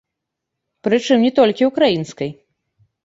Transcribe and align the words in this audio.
Прычым, 0.87 1.17
не 1.25 1.31
толькі 1.41 1.69
украінскай. 1.71 2.29